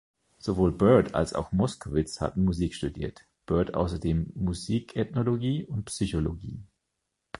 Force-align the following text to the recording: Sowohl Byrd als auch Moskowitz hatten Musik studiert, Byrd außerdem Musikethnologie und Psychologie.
Sowohl 0.39 0.71
Byrd 0.71 1.13
als 1.13 1.35
auch 1.35 1.51
Moskowitz 1.51 2.21
hatten 2.21 2.43
Musik 2.43 2.73
studiert, 2.73 3.27
Byrd 3.45 3.75
außerdem 3.75 4.31
Musikethnologie 4.33 5.63
und 5.67 5.85
Psychologie. 5.85 6.63